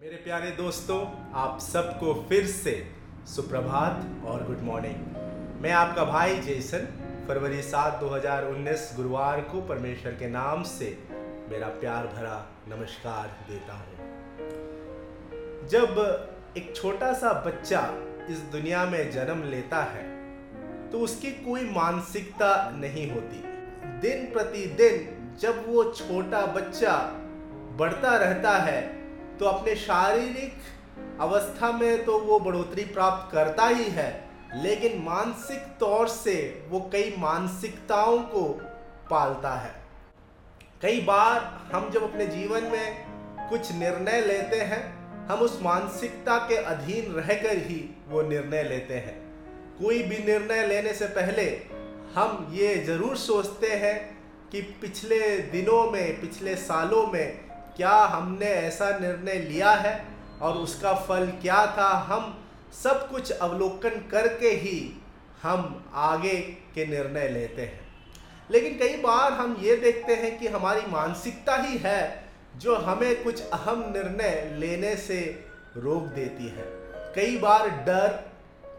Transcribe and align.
मेरे 0.00 0.16
प्यारे 0.16 0.50
दोस्तों, 0.50 0.98
आप 1.34 1.58
सबको 1.60 2.12
फिर 2.28 2.46
से 2.46 2.72
सुप्रभात 3.26 4.26
और 4.26 4.44
गुड 4.46 4.60
मॉर्निंग 4.62 5.62
मैं 5.62 5.70
आपका 5.70 6.04
भाई 6.04 6.36
जेसन 6.38 6.84
फरवरी 7.28 7.62
सात 7.62 7.98
2019 8.00 8.84
गुरुवार 8.96 9.40
को 9.40 9.60
परमेश्वर 9.60 10.12
के 10.12 10.28
नाम 10.28 10.62
से 10.62 10.98
मेरा 11.50 11.68
प्यार 11.80 12.06
भरा 12.06 12.36
नमस्कार 12.68 13.28
देता 13.50 13.74
हूँ। 13.74 13.96
जब 15.68 16.54
एक 16.56 16.72
छोटा 16.76 17.12
सा 17.12 17.32
बच्चा 17.46 17.80
इस 18.30 18.38
दुनिया 18.52 18.84
में 18.84 19.10
जन्म 19.10 19.42
लेता 19.44 19.82
है 19.84 20.04
तो 20.90 20.98
उसकी 20.98 21.30
कोई 21.30 21.64
मानसिकता 21.70 22.52
नहीं 22.70 23.10
होती। 23.10 23.42
दिन 24.00 24.30
प्रतिदिन 24.32 25.36
जब 25.40 25.64
वो 25.68 25.84
छोटा 25.92 26.46
बच्चा 26.46 26.96
बढ़ता 27.78 28.16
रहता 28.16 28.56
है 28.58 28.97
तो 29.38 29.46
अपने 29.46 29.74
शारीरिक 29.76 31.20
अवस्था 31.20 31.70
में 31.72 32.04
तो 32.04 32.18
वो 32.18 32.38
बढ़ोतरी 32.40 32.84
प्राप्त 32.84 33.32
करता 33.32 33.66
ही 33.66 33.84
है, 33.84 34.10
लेकिन 34.54 35.02
मानसिक 35.02 35.58
तौर 35.80 36.08
से 36.08 36.34
वो 36.68 36.80
कई 36.92 37.14
मानसिकताओं 37.18 38.18
को 38.24 38.42
पालता 39.10 39.54
है। 39.54 39.74
कई 40.82 41.00
बार 41.00 41.40
हम 41.72 41.90
जब 41.90 42.02
अपने 42.02 42.26
जीवन 42.26 42.64
में 42.64 43.48
कुछ 43.50 43.72
निर्णय 43.72 44.20
लेते 44.20 44.56
हैं, 44.56 44.82
हम 45.28 45.38
उस 45.40 45.58
मानसिकता 45.62 46.36
के 46.48 46.56
अधीन 46.56 47.12
रहकर 47.12 47.58
ही 47.60 47.78
वो 48.08 48.22
निर्णय 48.22 48.62
लेते 48.62 48.94
हैं। 48.96 49.16
कोई 49.78 50.02
भी 50.02 50.18
निर्णय 50.24 50.66
लेने 50.66 50.92
से 50.94 51.06
पहले 51.16 51.44
हम 52.14 52.46
ये 52.52 52.74
ज़रूर 52.84 53.16
सोचते 53.16 53.72
हैं 53.76 53.96
कि 54.52 54.60
पिछले 54.80 55.18
दिनों 55.48 55.90
में, 55.90 56.20
पिछले 56.20 56.54
सालों 56.56 57.06
में 57.06 57.47
क्या 57.78 57.90
हमने 57.90 58.46
ऐसा 58.46 58.98
निर्णय 58.98 59.32
लिया 59.32 59.70
है? 59.70 60.04
और 60.42 60.52
उसका 60.52 60.94
फल 60.94 61.26
क्या 61.26 61.66
था? 61.66 61.88
हम 61.88 62.44
सब 62.82 63.10
कुछ 63.10 63.30
अवलोकन 63.30 64.08
करके 64.10 64.48
ही 64.48 65.02
हम 65.42 65.90
आगे 65.94 66.36
के 66.74 66.86
निर्णय 66.86 67.28
लेते 67.28 67.62
हैं। 67.62 67.80
लेकिन 68.50 68.78
कई 68.78 68.96
बार 68.96 69.32
हम 69.32 69.56
ये 69.60 69.76
देखते 69.76 70.14
हैं 70.14 70.38
कि 70.38 70.48
हमारी 70.48 70.80
मानसिकता 70.88 71.56
ही 71.56 71.78
है 71.78 72.24
जो 72.56 72.76
हमें 72.76 73.24
कुछ 73.24 73.42
अहम 73.42 73.78
निर्णय 73.78 74.56
लेने 74.58 74.96
से 74.96 75.44
रोक 75.76 76.02
देती 76.02 76.48
है। 76.48 76.64
कई 77.14 77.38
बार 77.38 77.68
डर, 77.68 78.32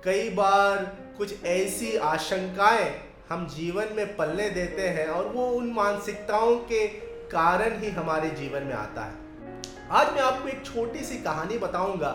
कई 0.05 0.30
बार 0.30 0.97
कुछ 1.17 1.44
ऐसी 1.44 1.97
आशंकाएँ 1.97 3.02
हम 3.30 3.47
जीवन 3.47 3.88
में 3.95 4.16
पलने 4.16 4.50
देते 4.50 4.81
हैं 4.81 5.08
और 5.08 5.27
वो 5.27 5.47
उन 5.47 5.72
मानसिकताओं 5.72 6.55
के 6.55 7.08
कारण 7.31 7.80
ही 7.80 7.89
हमारे 7.91 8.30
जीवन 8.30 8.63
में 8.63 8.73
आता 8.73 9.03
है। 9.03 9.27
आज 9.91 10.13
मैं 10.13 10.22
आपको 10.22 10.47
एक 10.47 10.66
छोटी 10.66 11.03
सी 11.03 11.17
कहानी 11.17 11.58
बताऊँगा, 11.58 12.13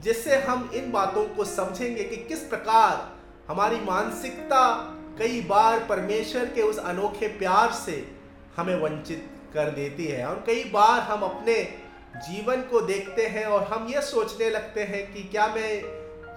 जिससे 0.00 0.36
हम 0.38 0.70
इन 0.74 0.90
बातों 0.92 1.24
को 1.26 1.44
समझेंगे 1.44 2.04
कि 2.04 2.16
किस 2.18 2.42
प्रकार 2.44 3.10
हमारी 3.48 3.80
मानसिकता 3.80 4.62
कई 5.18 5.40
बार 5.40 5.78
परमेश्वर 5.80 6.44
के 6.46 6.62
उस 6.62 6.78
अनोखे 6.78 7.28
प्यार 7.38 7.72
से 7.76 7.96
हमें 8.56 8.74
वंचित 8.80 9.30
कर 9.54 9.70
देती 9.70 10.06
है। 10.06 10.26
और 10.26 10.42
कई 10.46 10.64
बार 10.64 11.00
हम 11.00 11.22
अपने 11.22 11.56
जीवन 12.18 12.62
को 12.62 12.80
देखते 12.82 13.26
हैं 13.26 13.44
और 13.46 13.64
हम 13.64 13.86
ये 13.88 14.00
सोचने 14.02 14.50
लगते 14.50 14.84
हैं 14.84 15.02
कि 15.12 15.22
क्या 15.22 15.46
मैं 15.46 15.72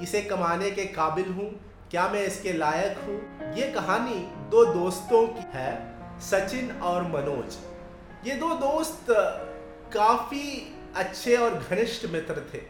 इसे 0.02 0.21
कमाने 0.21 0.71
के 0.71 0.85
काबिल 0.85 1.31
हूँ, 1.33 1.49
क्या 1.91 2.08
मैं 2.09 2.25
इसके 2.25 2.53
लायक 2.53 2.97
हूँ। 2.97 3.53
ये 3.55 3.71
कहानी 3.71 4.19
दो 4.52 4.65
दोस्तों 4.73 5.25
की 5.27 5.45
है, 5.53 5.71
सचिन 6.21 6.71
और 6.81 7.03
मनोज। 7.08 7.58
ये 8.25 8.35
दो 8.35 8.53
दोस्त 8.55 9.05
काफ़ी 9.93 10.75
अच्छे 10.95 11.35
और 11.38 11.53
घनिष्ठ 11.53 12.05
मित्र 12.05 12.43
थे। 12.53 12.61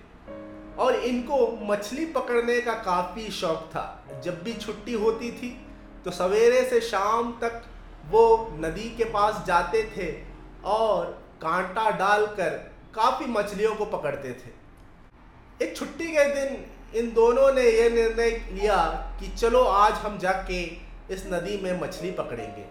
और 0.78 0.96
इनको 0.96 1.38
मछली 1.64 2.06
पकड़ने 2.06 2.60
का 2.62 2.74
काफ़ी 2.84 3.30
शौक 3.32 3.70
था। 3.72 3.84
जब 4.24 4.42
भी 4.44 4.54
छुट्टी 4.54 4.94
होती 4.94 5.32
थी 5.32 5.50
तो 6.06 6.12
सवेरे 6.12 6.64
से 6.70 6.82
शाम 6.82 7.32
तक 7.42 7.62
वो 8.10 8.24
नदी 8.60 8.90
के 8.98 9.04
पास 9.12 9.46
जाते 9.48 9.84
थे 9.98 10.12
और 10.66 11.06
कांटा 11.42 11.90
डालकर 11.98 12.50
काफ़ी 12.96 13.26
मछलियों 13.26 13.76
को 13.76 13.86
पकड़ते 13.88 14.32
थे। 14.34 15.66
एक 15.66 15.76
छुट्टी 15.78 16.08
के 16.08 16.26
दिन 16.36 16.66
इन 16.96 17.14
दोनों 17.14 17.52
ने 17.54 17.70
यह 17.70 17.90
निर्णय 17.90 18.30
लिया 18.52 18.84
कि 19.20 19.28
चलो 19.28 19.64
आज 19.64 19.94
हम 19.94 20.18
जाके 20.20 20.64
इस 21.14 21.26
नदी 21.28 21.58
में 21.64 21.82
मछली 21.82 22.12
पकड़ेंगे। 22.12 22.66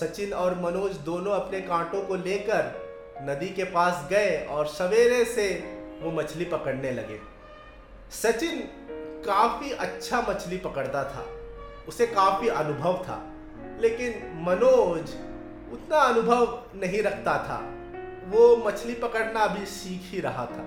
सचिन 0.00 0.32
और 0.32 0.54
मनोज 0.60 0.92
दोनों 0.92 1.32
अपने 1.32 1.60
कांटों 1.60 2.02
को 2.02 2.14
लेकर 2.14 2.72
नदी 3.22 3.48
के 3.48 3.64
पास 3.64 4.06
गए 4.10 4.46
और 4.50 4.66
सवेरे 4.66 5.24
से 5.24 5.48
वो 6.02 6.10
मछली 6.10 6.44
पकड़ने 6.44 6.90
लगे। 6.90 7.18
सचिन 8.10 8.58
काफ़ी 9.26 9.70
अच्छा 9.70 10.20
मछली 10.28 10.56
पकड़ता 10.56 11.04
था। 11.04 11.26
उसे 11.88 12.06
काफ़ी 12.06 12.48
अनुभव 12.48 13.04
था, 13.04 13.22
लेकिन 13.80 14.10
मनोज 14.48 15.10
उतना 15.72 15.98
अनुभव 15.98 16.62
नहीं 16.74 17.02
रखता 17.02 17.38
था। 17.38 17.60
वो 18.28 18.56
मछली 18.56 18.94
पकड़ना 18.94 19.40
अभी 19.40 19.66
सीख 19.66 20.00
ही 20.04 20.20
रहा 20.20 20.46
था। 20.46 20.62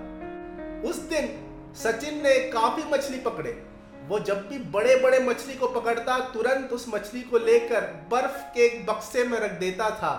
उस 0.88 0.96
दिन 0.96 1.28
सचिन 1.74 2.22
ने 2.22 2.38
काफ़ी 2.50 2.84
मछली 2.92 3.18
पकड़े। 3.18 3.67
वो 4.08 4.18
जब 4.18 4.48
भी 4.48 4.58
बड़े 4.70 4.94
बड़े 4.96 5.18
मछली 5.18 5.54
को 5.54 5.68
पकड़ता, 5.70 6.18
तुरंत 6.34 6.72
उस 6.72 6.86
मछली 6.88 7.20
को 7.20 7.38
लेकर 7.38 7.80
बर्फ़ 8.10 8.42
के 8.54 8.64
एक 8.66 8.84
बक्से 8.86 9.24
में 9.24 9.38
रख 9.40 9.50
देता 9.50 9.90
था, 9.90 10.14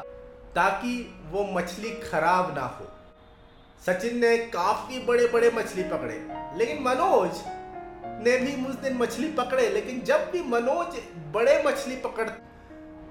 ताकि 0.56 0.92
वो 1.32 1.44
मछली 1.54 1.92
खराब 2.02 2.54
ना 2.56 2.66
हो। 2.70 2.88
सचिन 3.86 4.18
ने 4.18 4.38
काफ़ी 4.38 5.00
बड़े 5.00 5.28
बड़े 5.28 5.52
मछली 5.52 5.84
पकड़े, 5.84 6.20
लेकिन 6.58 6.84
मनोज 6.84 7.42
ने 8.26 8.38
भी 8.38 8.54
उस 8.66 8.76
दिन 8.76 8.98
मछली 8.98 9.32
पकड़े, 9.32 9.70
लेकिन 9.70 10.02
जब 10.02 10.30
भी 10.32 10.44
मनोज 10.44 11.00
बड़े 11.34 11.62
मछली 11.66 11.96
पकड़ 11.96 12.30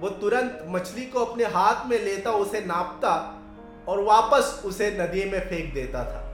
वो 0.01 0.09
तुरंत 0.11 0.65
मछली 0.69 1.05
को 1.07 1.25
अपने 1.25 1.45
हाथ 1.45 1.87
में 1.87 1.99
लेता, 1.99 2.31
उसे 2.31 2.61
नापता 2.61 3.15
और 3.89 4.03
वापस 4.03 4.63
उसे 4.65 4.91
नदी 5.01 5.25
में 5.25 5.41
फेंक 5.41 5.73
देता 5.75 6.05
था। 6.05 6.28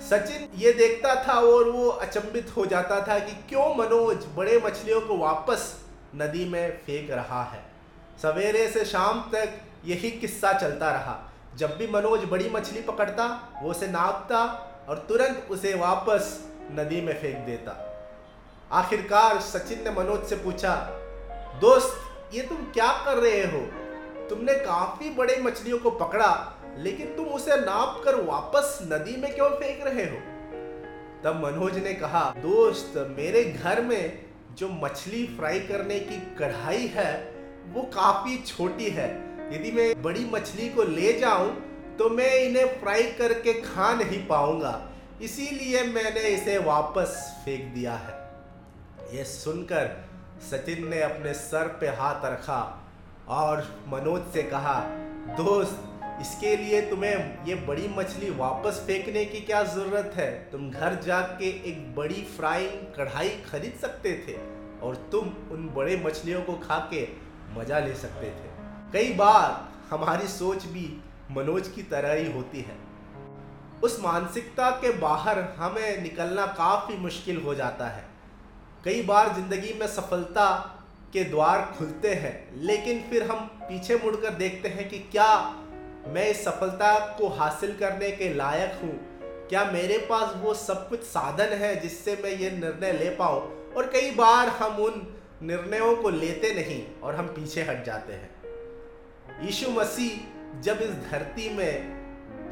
सचिन 0.00 0.48
ये 0.54 0.72
देखता 0.72 1.14
था 1.26 1.32
और 1.32 1.68
वो 1.70 1.88
अचंभित 1.88 2.52
हो 2.56 2.66
जाता 2.66 3.00
था 3.08 3.18
कि 3.18 3.32
क्यों 3.48 3.74
मनोज 3.74 4.24
बड़े 4.36 4.60
मछलियों 4.64 5.00
को 5.00 5.16
वापस 5.16 5.80
नदी 6.16 6.44
में 6.44 6.78
फेंक 6.86 7.10
रहा 7.10 7.42
है। 7.42 7.62
सवेरे 8.22 8.68
से 8.68 8.84
शाम 8.84 9.20
तक 9.34 9.54
यही 9.84 10.10
किस्सा 10.10 10.52
चलता 10.52 10.90
रहा। 10.90 11.32
जब 11.56 11.76
भी 11.76 11.86
मनोज 11.86 12.24
बड़ी 12.24 12.50
मछली 12.50 12.80
पकड़ता, 12.82 13.26
वो 13.62 13.70
उसे 13.70 13.86
नापता 13.86 14.42
और 14.88 14.98
तुरंत 14.98 15.46
उसे 15.50 15.74
वापस 15.74 16.48
नदी 16.72 17.00
में 17.00 17.20
फेंक 17.22 17.46
देता। 17.46 17.82
आखिरकार 18.72 19.40
सचिन 19.40 19.84
ने 19.84 19.90
मनोज 19.90 20.24
से 20.24 20.36
पूछा, 20.36 20.74
दोस्त, 21.60 21.96
ये 22.34 22.42
तुम 22.42 22.56
क्या 22.56 22.92
कर 23.04 23.16
रहे 23.16 23.42
हो? 23.42 23.60
तुमने 24.28 24.54
काफ़ी 24.54 25.10
बड़े 25.10 25.36
मछलियों 25.36 25.78
को 25.78 25.90
पकड़ा 25.90 26.55
लेकिन 26.78 27.14
तुम 27.16 27.26
उसे 27.26 27.56
नाप 27.56 28.00
कर 28.04 28.20
वापस 28.22 28.78
नदी 28.82 29.16
में 29.16 29.34
क्यों 29.34 29.48
फेंक 29.50 29.86
रहे 29.86 30.04
हो? 30.04 30.18
तब 31.24 31.40
मनोज 31.44 31.78
ने 31.78 31.92
कहा, 31.94 32.24
दोस्त, 32.38 32.92
मेरे 33.10 33.44
घर 33.44 33.80
में 33.82 34.24
जो 34.58 34.68
मछली 34.72 35.24
फ्राई 35.26 35.60
करने 35.60 35.98
की 36.00 36.18
कढ़ाई 36.38 36.86
है, 36.86 37.12
वो 37.66 37.82
काफ़ी 37.94 38.36
छोटी 38.38 38.90
है। 38.90 39.08
यदि 39.54 39.70
मैं 39.72 40.02
बड़ी 40.02 40.24
मछली 40.24 40.68
को 40.68 40.82
ले 40.82 41.12
जाऊँ 41.12 41.54
तो 41.98 42.08
मैं 42.10 42.32
इन्हें 42.38 42.80
फ्राई 42.80 43.02
करके 43.12 43.52
खा 43.62 43.92
नहीं 43.94 44.26
पाऊँगा। 44.26 44.80
इसीलिए 45.22 45.82
मैंने 45.82 46.20
इसे 46.20 46.56
वापस 46.58 47.14
फेंक 47.44 47.74
दिया 47.74 47.94
है। 47.94 48.14
यह 49.14 49.24
सुनकर 49.24 49.90
सचिन 50.42 50.88
ने 50.88 51.00
अपने 51.00 51.32
सर 51.34 51.68
पे 51.80 51.88
हाथ 51.88 52.24
रखा 52.24 52.60
और 53.28 53.64
मनोज 53.88 54.22
से 54.34 54.42
कहा, 54.42 54.80
दोस्त 55.36 55.95
इसके 56.20 56.56
लिए 56.56 56.80
तुम्हें 56.80 57.46
ये 57.46 57.54
बड़ी 57.66 57.88
मछली 57.88 58.30
वापस 58.30 58.82
फेंकने 58.86 59.24
की 59.24 59.40
क्या 59.40 59.62
ज़रूरत 59.64 60.12
है? 60.16 60.30
तुम 60.50 60.70
घर 60.70 60.94
जाके 61.02 61.48
एक 61.70 61.94
बड़ी 61.96 62.22
फ्राइंग 62.36 62.94
कढ़ाई 62.96 63.28
खरीद 63.50 63.78
सकते 63.80 64.12
थे 64.26 64.36
और 64.80 64.96
तुम 65.12 65.28
उन 65.52 65.68
बड़े 65.76 65.96
मछलियों 65.96 66.42
को 66.42 66.54
खा 66.58 66.78
के 66.92 67.06
मज़ा 67.56 67.78
ले 67.78 67.94
सकते 67.94 68.26
थे। 68.26 68.54
कई 68.92 69.12
बार 69.14 69.68
हमारी 69.90 70.28
सोच 70.28 70.64
भी 70.66 70.88
मनोज 71.30 71.68
की 71.68 71.82
तरह 71.82 72.12
ही 72.12 72.32
होती 72.32 72.60
है। 72.60 72.76
उस 73.82 73.98
मानसिकता 74.00 74.70
के 74.80 74.90
बाहर 74.98 75.40
हमें 75.58 76.02
निकलना 76.02 76.46
काफ़ी 76.58 76.96
मुश्किल 76.96 77.36
हो 77.36 77.54
जाता 77.54 77.88
है। 77.88 78.04
कई 78.84 79.02
बार 79.02 79.32
ज़िंदगी 79.34 79.72
में 79.80 79.86
सफलता 79.86 80.48
के 81.12 81.24
द्वार 81.24 81.62
खुलते 81.78 82.14
हैं, 82.14 82.34
लेकिन 82.56 83.02
फिर 83.10 83.30
हम 83.30 83.46
पीछे 83.62 83.96
मुड़कर 83.96 84.34
देखते 84.34 84.68
हैं 84.68 84.88
कि 84.88 84.98
क्या 84.98 85.28
मैं 86.06 86.28
इस 86.30 86.44
सफलता 86.44 86.98
को 86.98 87.28
हासिल 87.28 87.76
करने 87.76 88.10
के 88.10 88.34
लायक 88.34 88.80
हूँ। 88.82 89.16
क्या 89.48 89.64
मेरे 89.64 89.98
पास 89.98 90.34
वो 90.36 90.54
सब 90.54 90.88
कुछ 90.88 91.00
साधन 91.00 91.48
है 91.48 91.80
जिससे 91.80 92.20
मैं 92.24 92.30
ये 92.30 92.50
निर्णय 92.50 92.92
ले 92.92 93.10
पाऊँ? 93.10 93.72
और 93.72 93.86
कई 93.86 94.10
बार 94.10 94.48
हम 94.48 94.76
उन 94.76 95.14
निर्णयों 95.42 95.96
को 95.96 96.08
लेते 96.08 96.54
नहीं 96.54 97.00
और 97.02 97.14
हम 97.14 97.26
पीछे 97.26 97.62
हट 97.62 97.84
जाते 97.84 98.12
हैं। 98.12 98.30
यीशु 99.42 99.70
मसीह 99.70 100.60
जब 100.60 100.78
इस 100.82 100.90
धरती 101.10 101.48
में 101.50 101.96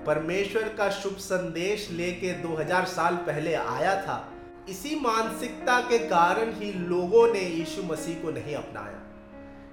परमेश्वर 0.07 0.63
का 0.63 0.91
शुभ 0.91 1.17
संदेश 1.17 1.91
लेके 1.91 2.33
2000 2.33 2.85
साल 2.85 3.17
पहले 3.17 3.55
आया 3.55 4.03
था, 4.03 4.33
इसी 4.69 5.01
मानसिकता 5.01 5.81
के 5.81 5.99
कारण 5.99 6.53
ही 6.55 6.73
लोगों 6.73 7.33
ने 7.33 7.41
यीशु 7.41 7.83
मसीह 7.83 8.23
को 8.23 8.31
नहीं 8.31 8.55
अपनाया। 8.55 9.01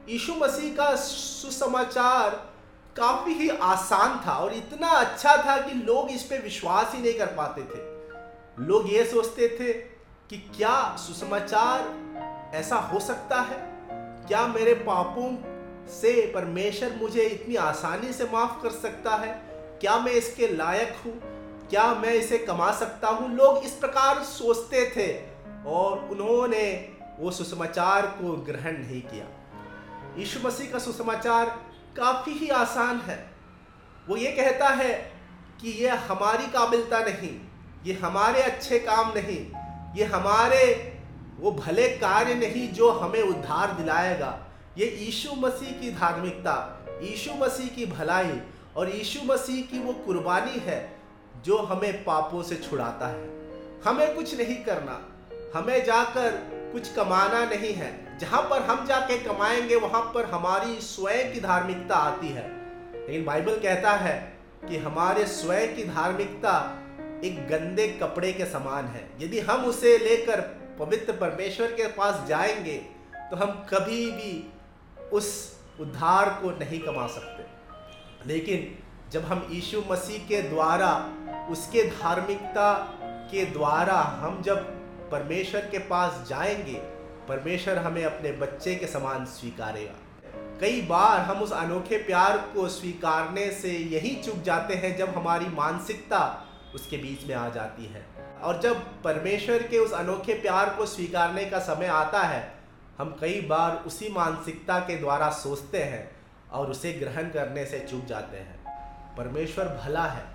यीशु 0.10 0.36
मसीह 0.36 0.76
का 0.76 0.96
सुसमाचार 0.96 2.51
काफ़ी 2.98 3.34
ही 3.34 3.50
आसान 3.50 4.28
था 4.28 4.32
और 4.32 4.54
इतना 4.54 4.88
अच्छा 4.88 5.38
था 5.38 5.62
कि 5.62 5.76
लोग 5.76 6.10
इस 6.10 6.24
पे 6.24 6.38
विश्वास 6.38 6.92
ही 6.96 7.02
नहीं 7.02 7.14
कर 7.14 7.26
पाते 7.26 7.62
थे। 7.62 7.92
लोग 8.66 8.94
ये 8.94 9.06
सोचते 9.06 9.48
थे 9.48 9.74
कि 10.30 10.38
क्या 10.58 10.96
सुसमाचार 10.98 11.94
ऐसा 12.56 12.76
हो 12.76 13.00
सकता 13.00 13.42
है? 13.42 13.58
क्या 14.28 14.48
मेरे 14.48 14.74
पापों 14.74 15.36
से 15.88 16.32
परमेश्वर 16.36 16.96
मुझे 17.02 17.22
इतनी 17.22 17.56
आसानी 17.56 18.14
से 18.14 18.24
माफ़ 18.24 18.64
कर 18.64 18.70
सकता 18.70 19.16
है? 19.16 19.42
क्या 19.82 20.00
मैं 20.00 20.12
इसके 20.12 20.48
लायक 20.48 20.96
हूँ? 21.06 21.14
क्या 21.70 21.94
मैं 21.94 22.14
इसे 22.14 22.38
कमा 22.38 22.72
सकता 22.72 23.08
हूँ? 23.08 23.36
लोग 23.36 23.58
इस 23.58 23.72
प्रकार 23.72 24.24
सोचते 24.24 24.86
थे 24.96 25.26
और 25.70 26.00
उन्होंने 26.00 26.94
वो 27.20 27.32
सुसमाचार 27.32 28.06
को 28.06 28.32
ग्रहण 28.32 28.78
नहीं 28.78 29.02
किया। 29.02 29.26
यीशु 30.18 30.48
मसीह 30.48 30.72
का 30.72 30.80
सुसमाचार 30.80 31.71
काफ़ी 31.98 32.32
ही 32.32 32.50
आसान 32.50 33.00
है। 33.00 33.18
वो 34.08 34.18
ये 34.18 34.32
कहता 34.32 34.70
है 34.70 34.94
कि 35.62 35.72
ये 35.74 35.90
हमारी 36.04 36.48
काबिलता 36.48 37.00
नहीं, 37.00 37.34
ये 37.86 37.94
हमारे 37.94 38.42
अच्छे 38.42 38.80
काम 38.80 39.12
नहीं, 39.14 39.40
ये 39.96 40.06
हमारे, 40.06 40.64
वो 41.40 41.52
भले 41.52 41.88
कार्य 41.98 42.34
नहीं 42.36 42.68
जो 42.74 42.92
हमें 42.92 43.22
उद्धार 43.22 43.74
दिलाएगा। 43.74 44.38
ये 44.78 44.88
यीशु 44.88 45.34
मसीह 45.36 45.72
की 45.72 45.92
धार्मिकता, 45.92 46.56
यीशु 47.04 47.34
मसीह 47.36 47.68
की 47.68 47.86
भलाई 47.86 48.40
और 48.78 48.90
यीशु 48.90 49.24
मसीह 49.26 49.66
की 49.66 49.80
वो 49.80 49.94
कुर्बानी 50.06 50.60
है 50.60 50.80
जो 51.46 51.58
हमें 51.58 52.04
पापों 52.04 52.44
से 52.44 52.56
छुड़ाता 52.60 53.08
है। 53.08 53.30
हमें 53.86 54.14
कुछ 54.16 54.36
नहीं 54.38 54.56
करना, 54.64 55.00
हमें 55.56 55.84
जाकर 55.86 56.61
कुछ 56.72 56.94
कमाना 56.94 57.46
नहीं 57.46 57.74
है। 57.74 58.18
जहाँ 58.20 58.42
पर 58.42 58.62
हम 58.62 58.86
जाके 58.86 59.18
कमाएँगे, 59.18 59.76
वहाँ 59.76 60.02
पर 60.14 60.26
हमारी 60.26 60.82
स्वयं 60.82 61.34
की 61.34 61.40
धार्मिकता 61.40 61.96
आती 61.96 62.28
है। 62.28 62.48
लेकिन 63.08 63.26
बाइबल 63.26 63.60
कहता 63.60 63.92
है 63.92 64.38
कि 64.70 64.78
हमारे 64.78 65.26
स्वयं 65.26 65.76
की 65.76 65.84
धार्मिकता 65.84 66.78
एक 67.26 67.48
गंदे 67.48 67.88
कपड़े 67.88 68.34
के 68.34 68.46
समान 68.46 68.86
है। 68.86 69.10
यदि 69.20 69.40
हम 69.40 69.66
उसे 69.66 69.98
लेकर 69.98 70.42
पवित्र 70.80 71.14
परमेश्वर 71.14 71.68
के 71.68 71.88
पास 71.88 72.28
जाएँगे 72.28 72.78
तो 73.16 73.36
हम 73.36 73.68
कभी 73.70 74.12
भी 74.12 74.54
उस 75.14 75.58
उद्धार 75.80 76.30
को 76.30 76.50
नहीं 76.52 76.80
कमा 76.80 77.08
सकते। 77.08 77.44
लेकिन 78.28 78.80
जब 79.12 79.26
हम 79.26 79.48
यीशु 79.52 79.84
मसीह 79.92 80.20
के 80.20 80.42
द्वारा, 80.42 80.92
उसके 81.50 81.84
धार्मिकता 81.84 82.74
के 83.32 83.46
द्वारा 83.46 83.96
हम 83.96 84.42
जब 84.42 84.81
परमेश्वर 85.12 85.62
के 85.62 85.80
पास 85.80 86.28
जाएँगे, 86.30 86.74
परमेश्वर 87.28 87.78
हमें 87.78 88.06
अपने 88.06 88.32
बच्चे 88.32 88.76
के 88.76 88.88
समान 88.88 89.26
स्वीकारेगा। 89.26 89.94
कई 90.60 90.82
बार 90.82 91.20
हम 91.20 91.42
उस 91.42 91.54
अनोखे 91.54 91.98
प्यार 91.98 92.38
को 92.38 92.68
स्वीकारने 92.68 93.52
से 93.52 93.70
यही 93.70 94.16
चुक 94.16 94.36
जाते 94.36 94.74
हैं 94.74 94.98
जब 94.98 95.10
हमारी 95.10 95.46
मानसिकता 95.46 96.46
उसके 96.76 96.98
बीच 96.98 97.28
में 97.28 97.36
आ 97.36 97.50
जाती 97.50 97.86
है। 97.86 98.06
और 98.44 98.62
जब 98.62 99.02
परमेश्वर 99.04 99.64
के 99.64 99.78
उस 99.78 99.94
अनोखे 99.94 100.34
प्यार 100.34 100.70
को 100.70 100.86
स्वीकारने 100.86 101.46
का 101.46 101.60
समय 101.60 101.88
आता 101.88 102.20
है, 102.20 102.54
हम 102.98 103.18
कई 103.22 103.42
बार 103.42 103.84
उसी 103.88 104.10
मानसिकता 104.10 104.80
के 104.80 104.98
द्वारा 104.98 105.30
सोचते 105.30 105.84
हैं 105.84 106.12
और 106.52 106.72
उसे 106.72 106.94
ग्रहण 106.94 107.24
करने 107.24 107.66
से 107.66 107.80
चूक 107.80 108.06
जाते 108.06 108.38
हैं। 108.38 108.60
परमेश्वर 109.18 109.66
भला 109.66 110.06
है, 110.06 110.26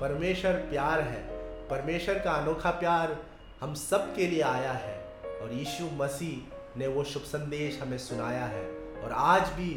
परमेश्वर 0.00 0.52
प्यार 0.52 1.00
है, 1.00 1.22
परमेश्वर 1.68 2.18
का 2.18 2.32
अनोखा 2.32 2.70
प्यार 2.70 3.16
हम 3.60 3.74
सब 3.74 4.14
के 4.14 4.26
लिए 4.26 4.40
आया 4.42 4.72
है 4.72 4.94
और 5.42 5.52
यीशु 5.52 5.84
मसीह 5.92 6.78
ने 6.78 6.86
वो 6.86 7.04
शुभ 7.04 7.22
संदेश 7.22 7.78
हमें 7.82 7.98
सुनाया 7.98 8.44
है। 8.44 8.64
और 9.04 9.12
आज 9.12 9.48
भी 9.48 9.70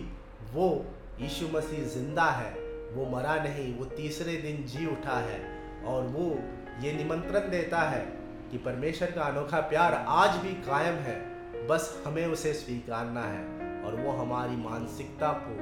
वो 0.53 0.85
यीशु 1.21 1.47
मसीह 1.47 1.85
ज़िंदा 1.87 2.23
है, 2.23 2.51
वो 2.93 3.05
मरा 3.09 3.35
नहीं, 3.35 3.73
वो 3.75 3.85
तीसरे 3.85 4.35
दिन 4.37 4.65
जी 4.65 4.85
उठा 4.85 5.17
है 5.19 5.39
और 5.85 6.03
वो 6.03 6.27
ये 6.83 6.93
निमंत्रण 6.93 7.49
देता 7.49 7.81
है 7.81 8.01
कि 8.51 8.57
परमेश्वर 8.57 9.11
का 9.11 9.21
अनोखा 9.21 9.59
प्यार 9.59 9.93
आज 10.07 10.35
भी 10.37 10.53
कायम 10.67 10.95
है, 10.95 11.17
बस 11.67 12.03
हमें 12.07 12.25
उसे 12.27 12.53
स्वीकारना 12.53 13.23
है 13.23 13.83
और 13.83 13.95
वो 13.95 14.11
हमारी 14.11 14.55
मानसिकता 14.55 15.31
को 15.47 15.53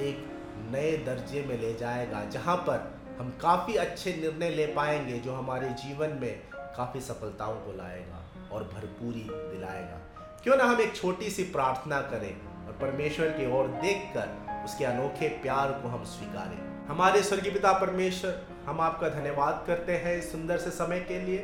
एक 0.00 0.26
नए 0.72 0.96
दर्जे 0.98 1.42
में 1.42 1.60
ले 1.60 1.74
जाएगा, 1.74 2.24
जहाँ 2.24 2.56
पर 2.56 2.92
हम 3.18 3.38
काफ़ी 3.42 3.74
अच्छे 3.74 4.12
निर्णय 4.12 4.50
ले 4.50 4.66
पाएँगे 4.66 5.18
जो 5.18 5.34
हमारे 5.34 5.68
जीवन 5.68 6.18
में 6.20 6.55
काफ़ी 6.76 7.00
सफलताओं 7.00 7.54
को 7.56 7.76
लाएगा 7.76 8.22
और 8.52 8.64
भरपूरी 8.64 9.26
दिलाएगा। 9.32 10.00
क्यों 10.42 10.56
ना 10.56 10.64
हम 10.64 10.80
एक 10.80 10.96
छोटी 10.96 11.30
सी 11.30 11.42
प्रार्थना 11.52 12.00
करें 12.02 12.32
और 12.66 12.72
परमेश्वर 12.80 13.28
की 13.28 13.50
ओर 13.52 13.66
देखकर 13.82 14.64
उसके 14.64 14.84
अनोखे 14.84 15.28
प्यार 15.42 15.72
को 15.72 15.88
हम 15.88 16.04
स्वीकारें। 16.06 16.58
हमारे 16.88 17.22
स्वर्गीय 17.22 17.52
पिता 17.52 17.72
परमेश्वर, 17.72 18.42
हम 18.66 18.80
आपका 18.80 19.08
धन्यवाद 19.08 19.64
करते 19.66 19.96
हैं 19.96 20.16
इस 20.18 20.30
सुंदर 20.32 20.58
से 20.58 20.70
समय 20.70 21.00
के 21.00 21.20
लिए। 21.20 21.38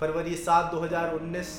फरवरी 0.00 0.34
सात 0.36 0.70
2019 0.72 1.54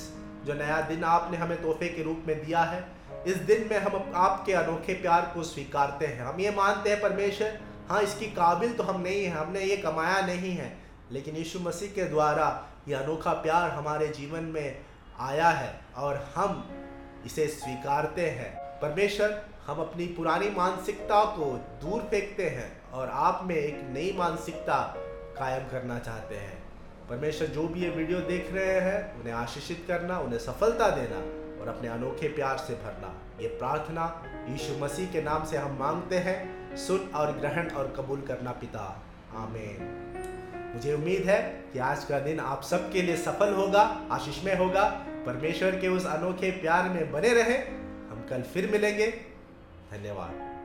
जो 0.46 0.54
नया 0.54 0.80
दिन 0.82 1.04
आपने 1.04 1.38
हमें 1.38 1.62
तोहफे 1.62 1.90
के 1.90 2.04
रूप 2.04 2.24
में 2.28 2.46
दिया 2.46 2.62
है, 2.64 2.84
इस 3.28 3.36
दिन 3.38 3.68
में 3.72 3.78
हम 3.80 4.12
आपके 4.16 4.54
अनोखे 4.54 4.94
प्यार 4.94 5.32
को 5.34 5.44
स्वीकारते 5.44 6.08
हैं। 6.08 6.22
हम 6.22 6.40
ये 6.40 6.52
मानते 6.52 6.90
हैं 6.90 7.02
परमेश्वर 7.02 7.60
हाँ 7.90 8.02
इसकी 8.02 8.26
काबिल 8.34 8.74
तो 8.74 8.84
हम 8.84 9.02
नहीं 9.02 9.24
हैं, 9.26 9.36
हमने 9.36 9.62
ये 9.62 9.78
कमाया 9.78 10.26
नहीं 10.26 10.52
है, 10.52 10.72
लेकिन 11.12 11.36
यीशु 11.36 11.60
मसीह 11.60 11.90
के 11.90 12.06
द्वारा 12.06 12.48
ये 12.88 12.96
अनोखा 12.96 13.34
प्यार 13.34 13.70
हमारे 13.70 14.08
जीवन 14.08 14.44
में 14.44 14.86
आया 15.20 15.50
है 15.50 15.80
और 15.96 16.32
हम 16.36 16.72
इसे 17.26 17.48
स्वीकारते 17.48 18.30
हैं। 18.30 18.80
परमेश्वर, 18.82 19.46
हम 19.68 19.78
अपनी 19.78 20.06
पुरानी 20.06 20.50
मानसिकता 20.50 21.26
को 21.26 21.46
दूर 21.82 22.02
फेंकते 22.02 22.50
हैं 22.50 22.92
और 22.92 23.10
आप 23.10 23.40
में 23.44 23.56
एक 23.56 23.82
नई 23.84 24.16
मानसिकता 24.18 24.94
कायम 25.40 25.70
करना 25.70 26.00
चाहते 26.00 26.36
हैं। 26.36 26.64
परमेश्वर, 27.10 27.48
जो 27.48 27.68
भी 27.68 27.82
ये 27.82 27.90
वीडियो 27.90 28.20
देख 28.20 28.54
रहे 28.54 28.80
हैं, 28.80 29.20
उन्हें 29.20 29.34
आशीषित 29.34 29.86
करना, 29.88 30.20
उन्हें 30.20 30.40
सफलता 30.40 30.90
देना 30.90 31.18
और 31.62 31.70
अपने 31.70 31.88
अनोखे 31.88 32.28
प्यार 32.28 32.58
से 32.58 32.74
भरना। 32.74 33.42
ये 33.42 33.48
प्रार्थना 33.48 34.24
यीशु 34.50 34.78
मसीह 34.78 35.12
के 35.12 35.22
नाम 35.22 35.46
से 35.46 35.58
हम 35.58 35.78
मांगते 35.78 36.18
हैं। 36.18 36.76
सुन 36.78 37.12
और 37.16 37.32
ग्रहण 37.32 37.70
और 37.70 37.94
कबूल 37.98 38.22
करना 38.22 38.52
पिता। 38.52 39.02
आमीन। 39.36 40.25
मुझे 40.76 40.94
उम्मीद 40.94 41.24
है 41.30 41.64
कि 41.74 41.80
आज 41.80 42.04
का 42.04 42.20
दिन 42.20 42.40
आप 42.40 42.64
सबके 42.64 43.02
लिए 43.02 43.18
सफल 43.18 43.54
होगा, 43.54 44.08
आशीषमय 44.12 44.56
होगा। 44.56 44.84
परमेश्वर 45.08 45.80
के 45.80 45.88
उस 45.88 46.06
अनोखे 46.06 46.52
प्यार 46.52 46.90
में 46.90 47.12
बने 47.12 47.34
रहे। 47.34 47.58
हम 48.10 48.28
कल 48.30 48.42
फिर 48.42 48.72
मिलेंगे। 48.72 49.08
धन्यवाद। 49.92 50.52